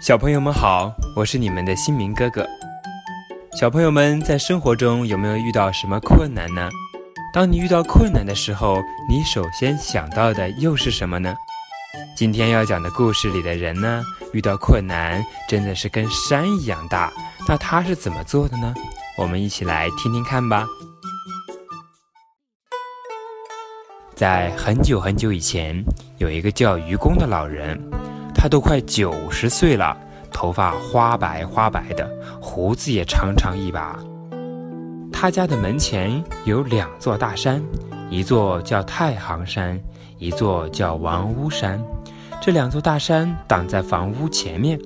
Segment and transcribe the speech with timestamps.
[0.00, 2.48] 小朋友们好，我是你们的新明哥哥。
[3.58, 6.70] 小朋友们在生活中有没有遇到什么困难呢？
[7.34, 8.78] 当你遇到困难的时候，
[9.10, 11.34] 你首先想到的又是什么呢？
[12.16, 14.02] 今天要讲的故事里的人呢，
[14.32, 17.12] 遇到困难真的是跟山一样大。
[17.46, 18.72] 那他是怎么做的呢？
[19.18, 20.66] 我们一起来听听看吧。
[24.14, 25.84] 在很久很久以前，
[26.16, 27.78] 有一个叫愚公的老人。
[28.42, 29.94] 他都快九十岁了，
[30.32, 32.10] 头发花白花白的，
[32.40, 33.98] 胡子也长长一把。
[35.12, 37.62] 他家的门前有两座大山，
[38.08, 39.78] 一座叫太行山，
[40.16, 41.78] 一座叫王屋山。
[42.40, 44.80] 这两座大山挡在房屋前面，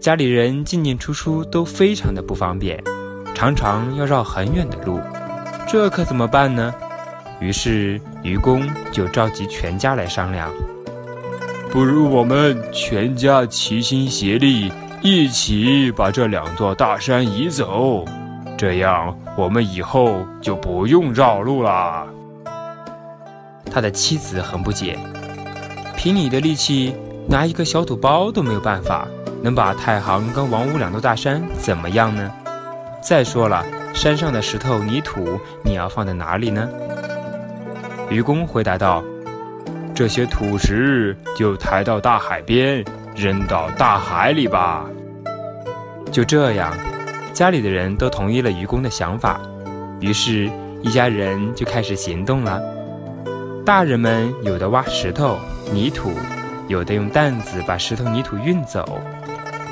[0.00, 2.80] 家里人进进出出都非常的不方便，
[3.34, 5.00] 常常要绕很远的路。
[5.66, 6.72] 这可怎么办呢？
[7.40, 10.48] 于是愚公就召集全家来商量。
[11.74, 14.70] 不如我们全家齐心协力，
[15.02, 18.04] 一起把这两座大山移走，
[18.56, 22.06] 这样我们以后就不用绕路了。
[23.68, 24.96] 他的妻子很不解，
[25.96, 26.94] 凭你的力气，
[27.26, 29.08] 拿一个小土包都没有办法，
[29.42, 32.30] 能把太行跟王屋两座大山怎么样呢？
[33.02, 36.68] 再说了，山上的石头泥土你要放在哪里呢？
[38.08, 39.02] 愚公回答道。
[39.94, 44.84] 这些土石就抬到大海边，扔到大海里吧。
[46.10, 46.76] 就这样，
[47.32, 49.40] 家里的人都同意了愚公的想法，
[50.00, 50.50] 于是，
[50.82, 52.60] 一家人就开始行动了。
[53.64, 55.38] 大人们有的挖石头、
[55.72, 56.10] 泥土，
[56.66, 58.82] 有的用担子把石头、泥土运走；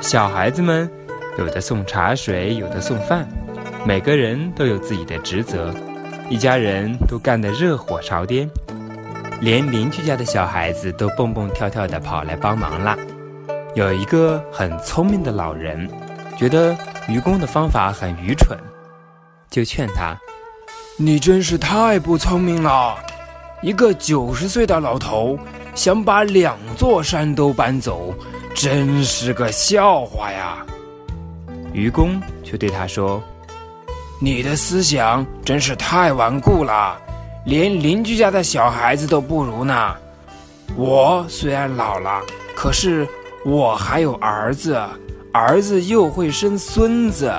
[0.00, 0.90] 小孩子们
[1.38, 3.28] 有的送茶水，有的送饭，
[3.84, 5.74] 每个人都有自己的职责，
[6.30, 8.48] 一家人都干得热火朝天。
[9.40, 12.96] 连邻居家的小孩子都蹦蹦跳跳的跑来帮忙了。
[13.74, 15.88] 有一个很聪明的老人，
[16.36, 16.76] 觉得
[17.08, 18.58] 愚公的方法很愚蠢，
[19.50, 20.18] 就劝他
[20.96, 22.96] ：“你真是太不聪明了！
[23.62, 25.38] 一个九十岁的老头
[25.74, 28.14] 想把两座山都搬走，
[28.54, 30.64] 真是个笑话呀！”
[31.74, 33.22] 愚公却对他说
[34.18, 36.98] ：“你的思想真是太顽固了。”
[37.46, 39.94] 连邻居家的小孩子都不如呢。
[40.74, 42.20] 我虽然老了，
[42.56, 43.06] 可是
[43.44, 44.76] 我还有儿子，
[45.32, 47.32] 儿子又会生孙子，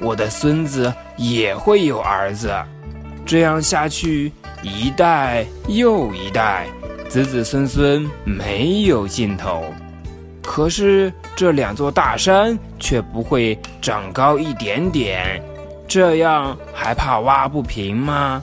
[0.00, 2.52] 我的孙子也会有儿子，
[3.24, 6.66] 这样下去一代又一代，
[7.08, 9.62] 子子孙孙没有尽头。
[10.42, 15.40] 可是这两座大山却不会长高一点点，
[15.86, 18.42] 这样还怕挖不平吗？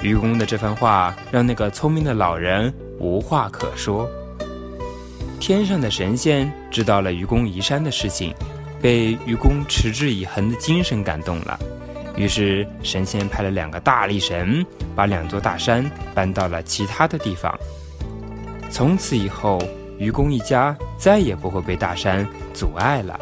[0.00, 4.08] 愚公的这番话让那个聪明的老人无话可说。
[5.40, 8.34] 天上的神仙知道了愚公移山的事情，
[8.80, 11.58] 被愚公持之以恒的精神感动了，
[12.16, 14.64] 于是神仙派了两个大力神，
[14.94, 17.56] 把两座大山搬到了其他的地方。
[18.70, 19.58] 从此以后，
[19.98, 23.18] 愚公一家再也不会被大山阻碍了。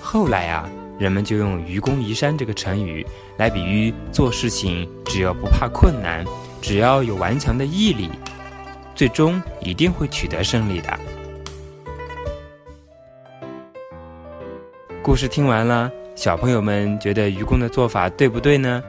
[0.00, 0.68] 后来啊。
[0.98, 3.04] 人们就用“愚公移山”这个成语
[3.36, 6.24] 来比喻做事情，只要不怕困难，
[6.62, 8.08] 只要有顽强的毅力，
[8.94, 10.98] 最终一定会取得胜利的。
[15.02, 18.82] 故事听完了，小朋友们觉得愚公的做法对不对呢？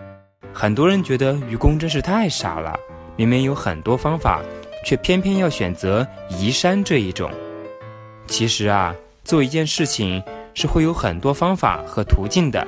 [0.53, 2.79] 很多人觉得愚公真是太傻了，
[3.17, 4.41] 明明有很多方法，
[4.85, 7.31] 却偏偏要选择移山这一种。
[8.27, 10.23] 其实啊，做一件事情。
[10.55, 12.65] 是会有很多方法和途径的，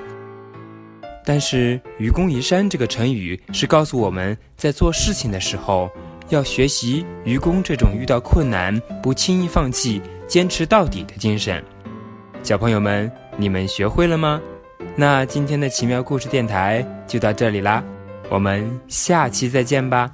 [1.26, 5.90] 但是“愚公移山”这个成语是告诉我们在做事情的时候，
[6.30, 11.64] 要学习愚公这种遇到困难不轻易放弃、坚持到底的精神。
[12.44, 14.40] 小朋友们，你们学会了吗？
[14.96, 17.84] 那今天的奇妙故事电台就到这里啦，
[18.30, 20.12] 我们下期再见吧。